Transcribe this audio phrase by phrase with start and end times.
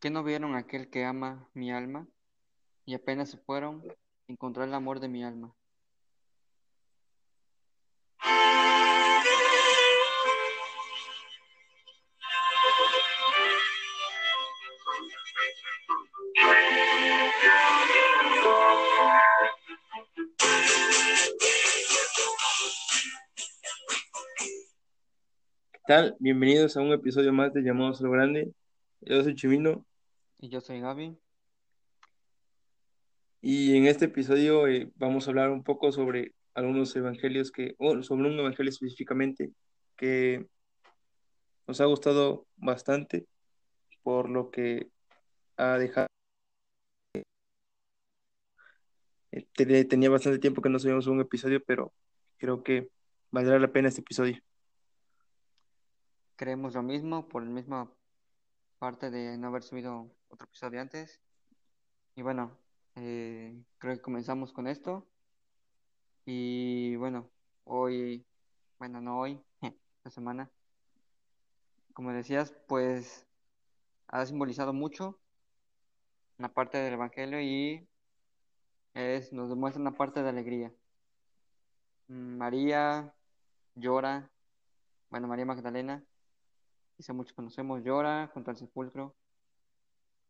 [0.00, 2.08] ¿Qué no vieron aquel que ama mi alma?
[2.86, 3.82] Y apenas se fueron,
[4.28, 5.54] encontró el amor de mi alma.
[25.70, 26.16] ¿Qué tal?
[26.20, 28.54] Bienvenidos a un episodio más de Llamados a lo Grande.
[29.02, 29.84] Yo soy Chimino
[30.42, 31.18] Y yo soy Gaby.
[33.42, 38.02] y en este episodio eh, vamos a hablar un poco sobre algunos evangelios que, o
[38.02, 39.50] sobre un evangelio específicamente
[39.96, 40.46] que
[41.66, 43.26] nos ha gustado bastante
[44.02, 44.90] por lo que
[45.56, 46.08] ha dejado.
[49.32, 51.92] eh, te- Tenía bastante tiempo que no subíamos un episodio, pero
[52.38, 52.90] creo que
[53.30, 54.38] valdrá la pena este episodio.
[56.36, 57.90] Creemos lo mismo por la misma
[58.78, 61.20] parte de no haber subido otro episodio antes.
[62.14, 62.56] Y bueno,
[62.96, 65.06] eh, creo que comenzamos con esto.
[66.24, 67.30] Y bueno,
[67.64, 68.24] hoy,
[68.78, 69.40] bueno, no hoy,
[69.98, 70.50] esta semana,
[71.92, 73.26] como decías, pues
[74.08, 75.18] ha simbolizado mucho
[76.38, 77.86] una parte del Evangelio y
[78.94, 80.72] es, nos demuestra una parte de alegría.
[82.08, 83.14] Mm, María
[83.74, 84.30] llora,
[85.10, 86.04] bueno, María Magdalena,
[86.96, 89.14] quizá muchos conocemos, llora junto al sepulcro.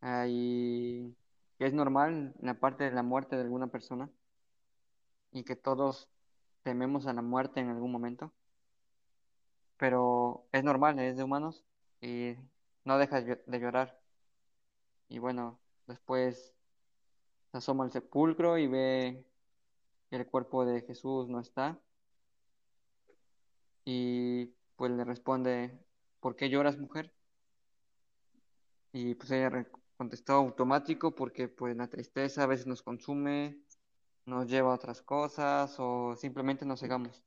[0.02, 1.14] Ah, y
[1.58, 4.10] es normal la parte de la muerte de alguna persona
[5.32, 6.08] y que todos
[6.62, 8.32] tememos a la muerte en algún momento,
[9.76, 11.64] pero es normal, es de humanos
[12.00, 12.34] y
[12.84, 13.98] no deja de de llorar.
[15.08, 16.54] Y bueno, después
[17.52, 19.26] se asoma al sepulcro y ve
[20.10, 21.80] que el cuerpo de Jesús no está
[23.84, 25.78] y pues le responde,
[26.20, 27.12] ¿por qué lloras, mujer?
[28.92, 29.50] Y pues ella
[30.00, 33.60] contestó automático porque pues la tristeza a veces nos consume,
[34.24, 37.22] nos lleva a otras cosas o simplemente nos cegamos.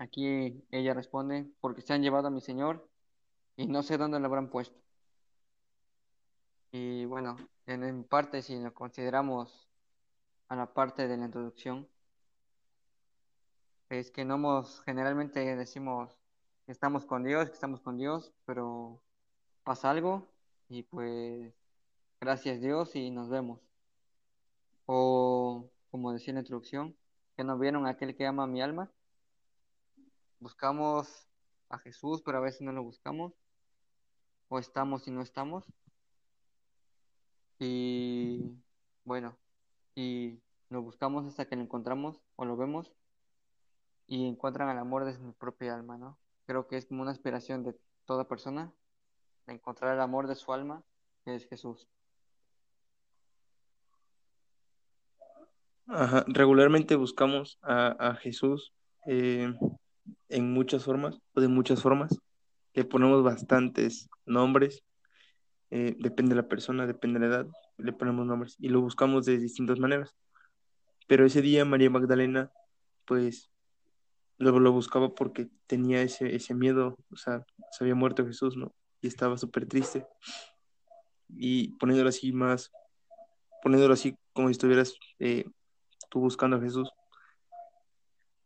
[0.00, 2.88] Aquí ella responde, porque se han llevado a mi señor
[3.56, 4.76] y no sé dónde lo habrán puesto.
[6.72, 7.36] Y bueno,
[7.66, 9.68] en, en parte si lo consideramos
[10.48, 11.86] a la parte de la introducción,
[13.88, 16.18] es que no hemos, generalmente decimos
[16.66, 19.00] que estamos con Dios, que estamos con Dios, pero
[19.62, 20.31] pasa algo
[20.72, 21.52] y pues
[22.20, 23.60] gracias Dios y nos vemos.
[24.86, 26.96] O como decía en la introducción,
[27.36, 28.90] que no vieron aquel que ama mi alma.
[30.40, 31.28] Buscamos
[31.68, 33.34] a Jesús, pero a veces no lo buscamos.
[34.48, 35.64] O estamos y no estamos.
[37.58, 38.56] Y
[39.04, 39.36] bueno,
[39.94, 40.40] y
[40.70, 42.90] lo buscamos hasta que lo encontramos o lo vemos
[44.06, 46.18] y encuentran el amor de su propia alma, ¿no?
[46.46, 48.72] Creo que es como una aspiración de toda persona,
[49.46, 50.82] encontrar el amor de su alma,
[51.24, 51.88] que es Jesús.
[55.86, 58.72] Ajá, Regularmente buscamos a, Jesús
[59.06, 59.52] eh,
[60.28, 62.18] en muchas formas o de muchas formas.
[62.72, 64.82] Le ponemos bastantes nombres,
[65.70, 69.26] eh, depende de la persona, depende de la edad, le ponemos nombres y lo buscamos
[69.26, 70.14] de distintas maneras.
[71.08, 72.50] Pero ese día María Magdalena,
[73.04, 73.50] pues,
[74.38, 78.72] luego lo buscaba porque tenía ese, ese miedo, o sea, se había muerto Jesús, ¿no?
[79.02, 80.06] Y estaba súper triste.
[81.28, 82.72] Y poniéndolo así más,
[83.62, 85.44] poniéndolo así como si estuvieras eh,
[86.10, 86.90] tú buscando a Jesús,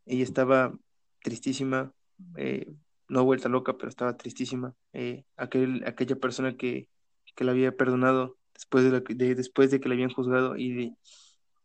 [0.05, 0.77] ella estaba
[1.23, 1.93] tristísima,
[2.37, 2.73] eh,
[3.09, 4.75] no vuelta loca, pero estaba tristísima.
[4.93, 6.89] Eh, aquel, aquella persona que,
[7.35, 9.01] que la había perdonado después de, la
[9.35, 10.97] después de que la habían juzgado y,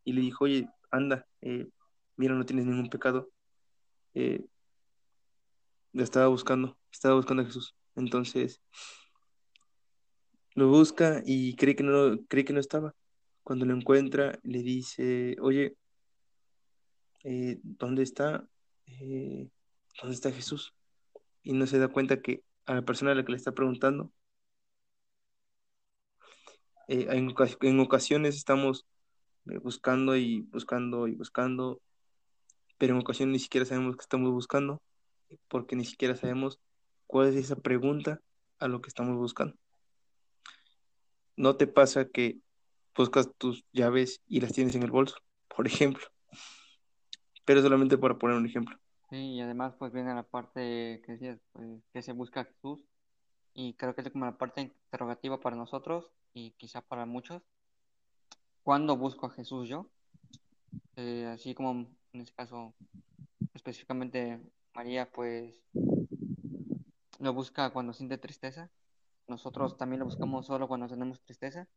[0.03, 1.28] y le dijo, oye, anda,
[2.18, 3.29] mira, no tienes ningún pecado.
[5.94, 7.75] La estaba buscando, estaba buscando a Jesús.
[7.96, 8.62] Entonces
[10.56, 12.94] lo busca y cree que no, cree que no estaba.
[13.44, 15.75] Cuando lo encuentra, le dice, oye,
[17.24, 18.47] eh, ¿dónde está?
[18.88, 19.50] Eh,
[20.02, 20.74] ¿dónde está Jesús?
[21.44, 24.12] y no se da cuenta que a la persona a la que le está preguntando,
[26.88, 28.85] eh, en, en ocasiones estamos
[29.64, 31.82] buscando y buscando y buscando,
[32.78, 34.82] pero en ocasiones ni siquiera sabemos qué estamos buscando,
[35.47, 36.59] porque ni siquiera sabemos
[37.11, 38.22] cuál es esa pregunta
[38.58, 39.53] a lo que estamos buscando.
[41.35, 42.40] ¿No te pasa que
[42.96, 45.17] buscas tus llaves y las tienes en el bolso,
[45.53, 46.08] por ejemplo?
[47.43, 48.78] Pero solamente para poner un ejemplo.
[49.09, 52.79] Sí, y además pues viene la parte que decías, pues, que se busca Jesús
[53.53, 57.41] y creo que es como la parte interrogativa para nosotros y quizá para muchos.
[58.64, 59.90] ¿Cuándo busco a Jesús yo?
[60.96, 61.72] Eh, así como
[62.14, 62.73] en este caso
[63.53, 64.40] específicamente
[64.73, 65.55] María pues
[67.22, 68.70] lo busca cuando siente tristeza,
[69.28, 71.68] nosotros también lo buscamos solo cuando tenemos tristeza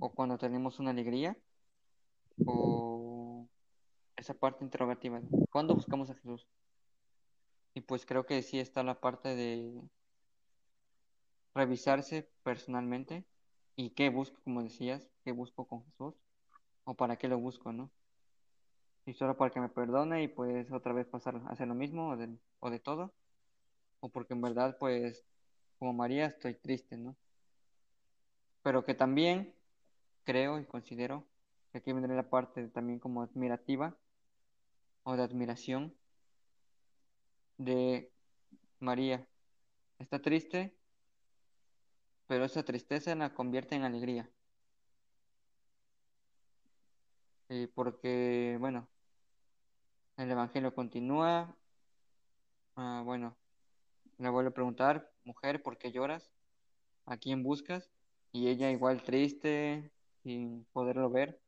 [0.00, 1.36] o cuando tenemos una alegría
[2.46, 3.46] o
[4.16, 5.20] esa parte interrogativa.
[5.50, 6.48] ¿Cuándo buscamos a Jesús?
[7.74, 9.78] Y pues creo que sí está la parte de
[11.54, 13.26] revisarse personalmente
[13.76, 16.14] y qué busco, como decías, qué busco con Jesús
[16.84, 17.90] o para qué lo busco, ¿no?
[19.04, 22.10] Y solo para que me perdone y pues otra vez pasar a hacer lo mismo
[22.10, 23.12] o de, o de todo,
[24.00, 25.24] o porque en verdad pues
[25.78, 27.16] como María estoy triste, ¿no?
[28.62, 29.54] Pero que también
[30.24, 31.26] creo y considero
[31.72, 33.96] que aquí vendrá la parte también como admirativa
[35.04, 35.94] o de admiración
[37.58, 38.10] de
[38.80, 39.26] María.
[39.98, 40.74] Está triste,
[42.26, 44.30] pero esa tristeza la convierte en alegría.
[47.48, 48.88] Eh, porque, bueno,
[50.16, 51.56] el Evangelio continúa.
[52.76, 53.36] Ah, bueno,
[54.20, 56.30] le vuelvo a preguntar, mujer, ¿por qué lloras?
[57.06, 57.90] ¿A quién buscas?
[58.32, 59.90] Y ella igual triste,
[60.22, 61.40] sin poderlo ver,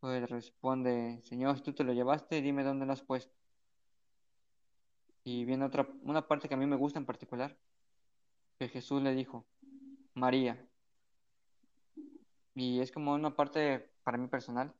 [0.00, 3.34] pues responde, Señor, si tú te lo llevaste, dime dónde lo has puesto.
[5.22, 7.56] Y viene otra, una parte que a mí me gusta en particular,
[8.58, 9.44] que Jesús le dijo,
[10.14, 10.66] María.
[12.54, 14.74] Y es como una parte para mí personal,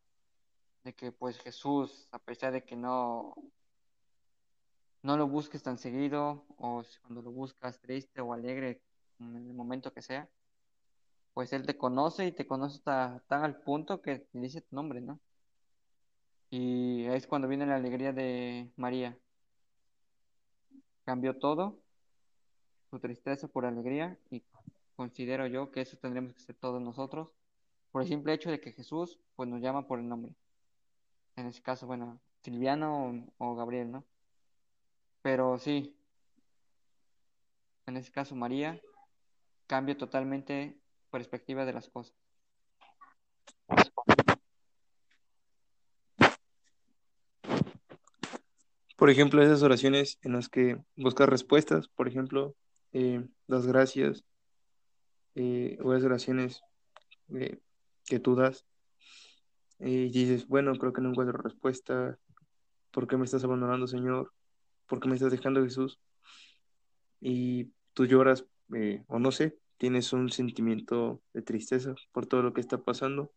[0.83, 3.35] de que pues Jesús, a pesar de que no,
[5.03, 8.83] no lo busques tan seguido, o cuando lo buscas triste o alegre,
[9.19, 10.29] en el momento que sea,
[11.35, 15.01] pues Él te conoce y te conoce hasta tan al punto que dice tu nombre,
[15.01, 15.21] ¿no?
[16.51, 19.17] Y es cuando viene la alegría de María.
[21.05, 21.79] Cambió todo,
[22.91, 24.43] su tristeza por alegría, y
[24.97, 27.29] considero yo que eso tendremos que ser todos nosotros,
[27.93, 30.35] por el simple hecho de que Jesús pues nos llama por el nombre.
[31.37, 33.07] En ese caso, bueno, Silviano
[33.39, 34.05] o, o Gabriel, ¿no?
[35.23, 35.97] Pero sí,
[37.87, 38.81] en ese caso María
[39.67, 40.79] cambia totalmente
[41.11, 42.15] perspectiva de las cosas.
[48.97, 52.55] Por ejemplo, esas oraciones en las que buscas respuestas, por ejemplo,
[52.93, 54.25] eh, las gracias,
[55.35, 56.63] eh, o esas oraciones
[57.35, 57.59] eh,
[58.05, 58.67] que tú das,
[59.79, 62.19] y dices, bueno, creo que no encuentro respuesta,
[62.91, 64.33] ¿por qué me estás abandonando, Señor?
[64.91, 66.01] ¿Por qué me estás dejando, Jesús?
[67.21, 68.45] Y tú lloras,
[69.07, 73.33] o no sé, tienes un sentimiento de tristeza por todo lo que está pasando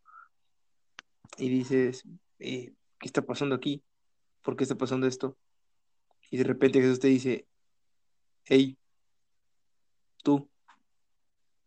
[1.37, 2.05] y dices,
[2.39, 2.73] ¿qué
[3.03, 3.83] está pasando aquí?
[4.41, 5.37] ¿Por qué está pasando esto?
[6.31, 7.45] Y de repente Jesús te dice,
[8.45, 8.75] hey,
[10.23, 10.49] tú,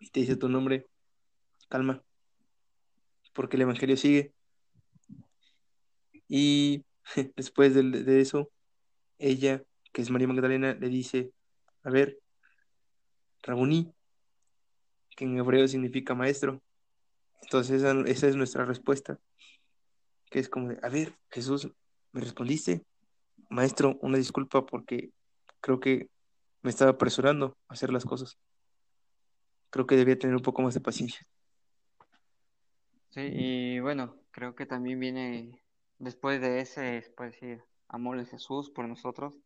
[0.00, 0.88] y te dice tu nombre,
[1.68, 2.02] calma,
[3.32, 4.34] porque el Evangelio sigue.
[6.26, 6.84] Y
[7.36, 8.50] después de, de eso,
[9.18, 9.64] ella,
[9.96, 11.32] que es María Magdalena, le dice,
[11.82, 12.18] a ver,
[13.42, 13.94] Rabuní,
[15.16, 16.60] que en hebreo significa maestro.
[17.40, 19.18] Entonces esa, es nuestra respuesta,
[20.30, 21.72] que es como de, a ver, Jesús,
[22.12, 22.84] ¿me respondiste?
[23.48, 25.12] Maestro, una disculpa porque
[25.62, 26.10] creo que
[26.60, 28.36] me estaba apresurando a hacer las cosas.
[29.70, 31.26] Creo que debía tener un poco más de paciencia.
[33.08, 35.62] Sí, y bueno, creo que también viene
[35.98, 39.40] después de ese, puede decir, amor de Jesús por nosotros,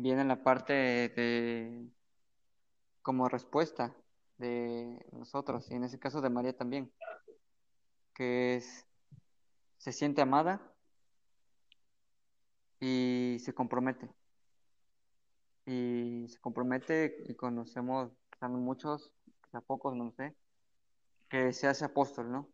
[0.00, 1.88] viene la parte de
[3.02, 3.94] como respuesta
[4.38, 6.92] de nosotros, y en ese caso de María también,
[8.14, 8.86] que es,
[9.78, 10.60] se siente amada
[12.80, 14.10] y se compromete.
[15.66, 18.10] Y se compromete y conocemos
[18.40, 19.12] a muchos,
[19.52, 20.34] a pocos, no sé,
[21.28, 22.48] que se hace apóstol, ¿no?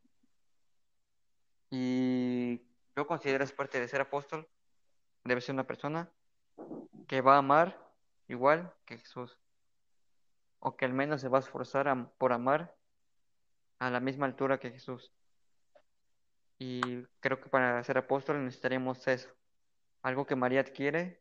[1.71, 2.61] Y
[2.97, 4.49] yo considero es parte de ser apóstol,
[5.25, 6.11] debe ser una persona
[7.06, 7.92] que va a amar
[8.28, 9.38] igual que Jesús,
[10.58, 12.75] o que al menos se va a esforzar por amar
[13.78, 15.12] a la misma altura que Jesús.
[16.58, 16.80] Y
[17.20, 19.28] creo que para ser apóstol necesitaríamos eso,
[20.02, 21.20] algo que María adquiere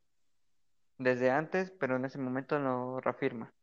[0.98, 3.54] desde antes, pero en ese momento lo reafirma.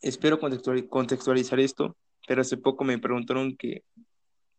[0.00, 3.84] Espero contextualizar esto, pero hace poco me preguntaron que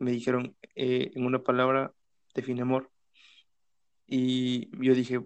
[0.03, 1.93] me dijeron eh, en una palabra
[2.36, 2.91] define amor.
[4.05, 5.22] Y yo dije,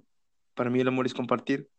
[0.54, 1.70] para mí el amor es compartir,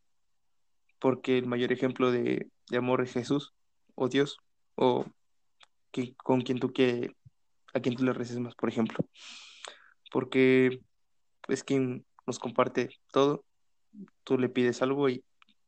[0.99, 3.55] porque el mayor ejemplo de, de amor es Jesús
[3.95, 4.39] o Dios,
[4.75, 5.07] o
[5.93, 7.13] que, con quien tú que
[7.75, 8.99] a quien tú le reces más, por ejemplo.
[10.11, 10.81] Porque
[11.49, 13.45] es quien nos comparte todo.
[14.25, 15.25] Tú le pides algo y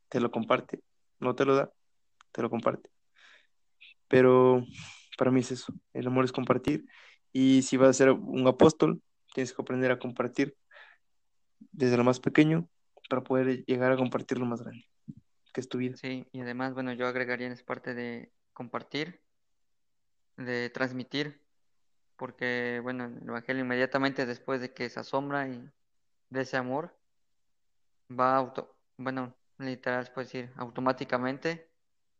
[0.09, 0.81] te lo comparte.
[1.19, 1.71] No te lo da,
[2.31, 2.89] te lo comparte.
[4.07, 4.63] Pero
[5.17, 5.73] para mí es eso.
[5.93, 6.85] El amor es compartir.
[7.33, 9.01] Y si vas a ser un apóstol,
[9.33, 10.55] tienes que aprender a compartir
[11.71, 12.67] desde lo más pequeño,
[13.09, 14.85] para poder llegar a compartir lo más grande,
[15.53, 15.97] que es tu vida.
[15.97, 19.21] Sí, y además, bueno, yo agregaría en parte de compartir,
[20.37, 21.41] de transmitir,
[22.15, 25.69] porque, bueno, el Evangelio inmediatamente después de que se asombra y
[26.29, 26.97] de ese amor,
[28.09, 31.69] va auto, bueno, literal, se puede decir, automáticamente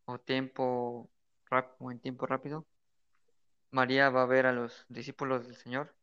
[0.05, 1.09] o tiempo
[1.79, 2.65] o en tiempo rápido,
[3.71, 5.95] María va a ver a los discípulos del Señor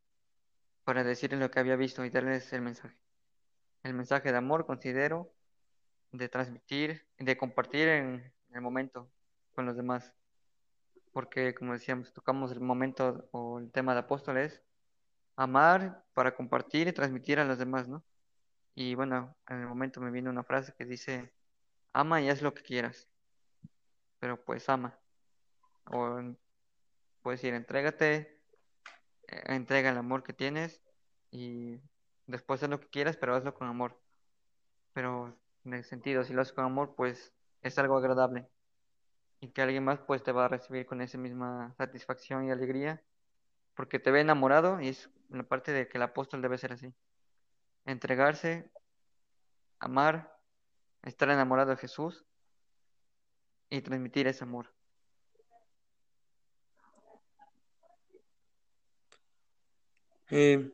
[0.84, 2.96] para decirles lo que había visto y darles el mensaje.
[3.82, 5.30] El mensaje de amor, considero,
[6.12, 9.10] de transmitir, de compartir en el momento
[9.54, 10.14] con los demás.
[11.12, 14.62] Porque, como decíamos, tocamos el momento o el tema de apóstoles,
[15.36, 18.02] amar para compartir y transmitir a los demás, ¿no?
[18.74, 21.32] Y bueno, en el momento me vino una frase que dice,
[21.92, 23.08] ama y haz lo que quieras,
[24.20, 24.98] pero pues ama.
[25.86, 26.18] O
[27.22, 28.40] puedes decir, entrégate,
[29.28, 30.82] eh, entrega el amor que tienes
[31.30, 31.80] y
[32.26, 34.00] después haz lo que quieras, pero hazlo con amor.
[34.92, 37.32] Pero en el sentido, si lo haces con amor, pues
[37.62, 38.48] es algo agradable
[39.40, 43.02] y que alguien más pues te va a recibir con esa misma satisfacción y alegría
[43.74, 46.92] porque te ve enamorado y es la parte de que el apóstol debe ser así.
[47.84, 48.70] Entregarse,
[49.78, 50.36] amar,
[51.02, 52.24] estar enamorado de Jesús
[53.70, 54.74] y transmitir ese amor.
[60.30, 60.70] Eh,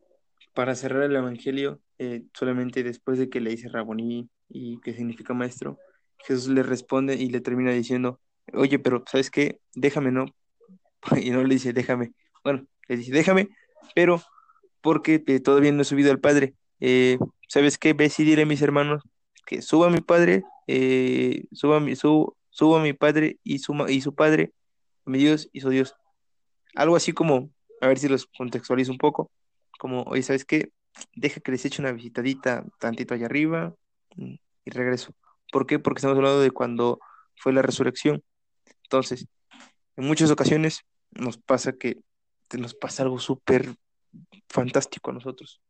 [0.55, 5.35] para cerrar el Evangelio, eh, solamente después de que le dice Raboní y que significa
[5.35, 5.79] maestro,
[6.19, 8.21] Jesús le responde y le termina diciendo,
[8.53, 9.59] oye, pero ¿sabes qué?
[9.75, 10.27] Déjame, ¿no?
[11.23, 12.13] Y no le dice, déjame.
[12.45, 13.49] Bueno, le dice, déjame,
[13.95, 14.23] pero
[14.83, 16.55] porque eh, todavía no he subido al Padre.
[16.81, 17.19] Eh,
[17.49, 17.93] ¿sabes qué?
[17.95, 19.03] Ve dile a mis hermanos
[19.47, 24.01] que suba mi Padre, eh, suba mi, su, suba mi Padre y su, ma- y
[24.01, 24.53] su Padre,
[25.07, 25.95] mi Dios y su Dios.
[26.75, 29.31] Algo así como, a ver si los contextualizo un poco,
[29.79, 30.71] como, oye, ¿sabes qué?
[31.15, 33.75] Deja que les eche una visitadita tantito allá arriba
[34.17, 35.13] mm, y regreso.
[35.53, 35.79] ¿Por qué?
[35.79, 37.01] Porque estamos hablando de cuando
[37.37, 38.23] fue la resurrección.
[38.85, 39.27] Entonces,
[39.97, 41.99] en muchas ocasiones nos pasa que
[42.59, 43.77] nos pasa algo súper
[44.49, 45.61] fantástico a nosotros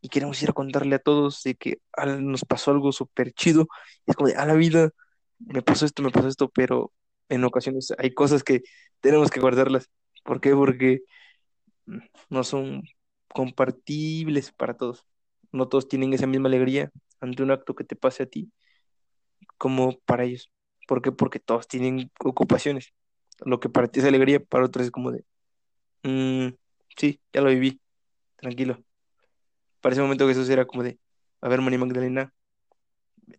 [0.00, 3.68] y queremos ir a contarle a todos de que "Ah, nos pasó algo súper chido.
[4.06, 4.90] Es como de, a la vida,
[5.38, 6.92] me pasó esto, me pasó esto, pero
[7.28, 8.62] en ocasiones hay cosas que
[9.00, 9.90] tenemos que guardarlas.
[10.24, 10.54] ¿Por qué?
[10.54, 11.02] Porque
[11.86, 11.98] mm,
[12.30, 12.82] no son
[13.36, 15.04] compartibles para todos.
[15.52, 16.90] No todos tienen esa misma alegría
[17.20, 18.50] ante un acto que te pase a ti
[19.58, 20.50] como para ellos.
[20.88, 21.12] ¿Por qué?
[21.12, 22.94] Porque todos tienen ocupaciones.
[23.44, 25.26] Lo que para ti es alegría, para otros es como de,
[26.02, 26.54] "Mm,
[26.96, 27.78] sí, ya lo viví,
[28.36, 28.82] tranquilo.
[29.82, 30.98] Para ese momento Jesús era como de,
[31.42, 32.32] a ver, María Magdalena,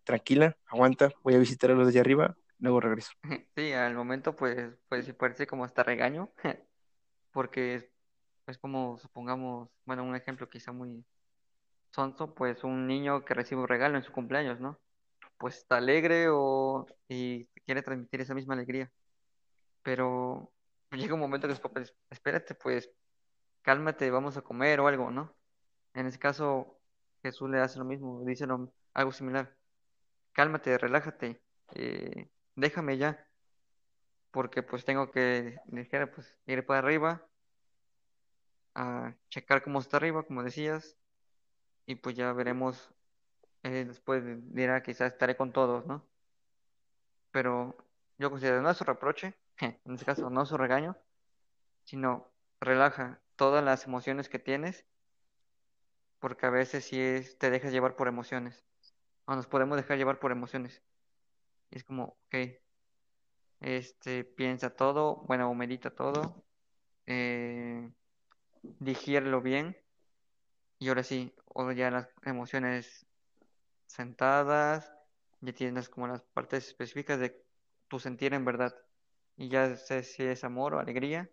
[0.04, 3.10] tranquila, aguanta, voy a visitar a los de allá arriba, luego regreso.
[3.56, 6.30] Sí, al momento pues, pues parece como hasta regaño,
[7.32, 7.90] porque
[8.48, 11.04] es, es como, supongamos, bueno, un ejemplo quizá muy
[11.92, 14.80] sonso, pues un niño que recibe un regalo en su cumpleaños, ¿no?
[15.38, 18.92] Pues está alegre o y quiere transmitir esa misma alegría,
[19.82, 20.52] pero
[20.92, 22.90] llega un momento que es como, pues, espérate, pues
[23.62, 25.36] cálmate, vamos a comer o algo, ¿no?
[25.94, 26.80] En ese caso,
[27.22, 28.46] Jesús le hace lo mismo, dice
[28.94, 29.56] algo similar,
[30.32, 31.42] cálmate, relájate,
[31.74, 33.28] eh, déjame ya.
[34.30, 35.58] porque pues tengo que,
[36.14, 37.27] pues ir para arriba
[38.74, 40.96] a checar cómo está arriba, como decías,
[41.86, 42.90] y pues ya veremos,
[43.62, 44.22] eh, después
[44.54, 46.04] dirá quizás estaré con todos, ¿no?
[47.30, 47.76] Pero
[48.18, 50.96] yo considero no es su reproche, en este caso no es su regaño,
[51.84, 54.84] sino relaja todas las emociones que tienes,
[56.18, 58.64] porque a veces sí es, te dejas llevar por emociones,
[59.26, 60.82] o nos podemos dejar llevar por emociones,
[61.70, 62.34] y es como, ok,
[63.60, 66.44] este, piensa todo, bueno, medita todo,
[67.06, 67.90] eh,
[68.62, 69.76] digiérelo bien.
[70.78, 73.06] Y ahora sí, o ya las emociones
[73.86, 74.92] sentadas,
[75.40, 77.42] ya tienes como las partes específicas de
[77.88, 78.74] tu sentir en verdad.
[79.36, 81.30] Y ya sé si es amor o alegría,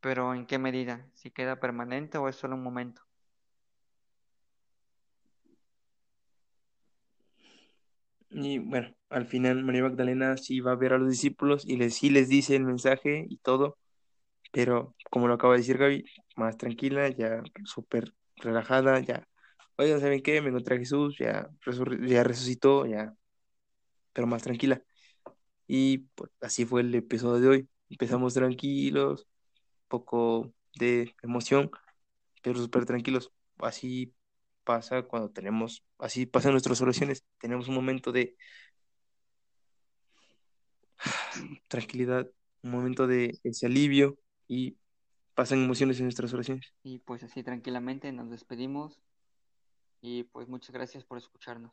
[0.00, 3.02] pero en qué medida, si queda permanente o es solo un momento.
[8.30, 11.96] Y bueno, al final María Magdalena sí va a ver a los discípulos y les,
[11.96, 13.76] sí les dice el mensaje y todo,
[14.50, 16.04] pero como lo acaba de decir Gaby,
[16.36, 19.26] más tranquila, ya súper relajada, ya,
[19.76, 20.40] oigan, ¿saben qué?
[20.42, 23.14] Me encontré a Jesús, ya, resur- ya resucitó, ya,
[24.12, 24.82] pero más tranquila.
[25.66, 27.68] Y pues así fue el episodio de hoy.
[27.90, 29.28] Empezamos tranquilos,
[29.88, 31.70] poco de emoción,
[32.42, 33.32] pero súper tranquilos.
[33.58, 34.14] Así
[34.64, 37.24] pasa cuando tenemos, así pasan nuestras oraciones.
[37.40, 38.36] Tenemos un momento de
[41.68, 42.28] tranquilidad,
[42.62, 44.18] un momento de ese alivio
[44.50, 44.76] y
[45.36, 46.74] pasan emociones en nuestras oraciones.
[46.82, 49.00] Y pues así tranquilamente nos despedimos
[50.02, 51.72] y pues muchas gracias por escucharnos.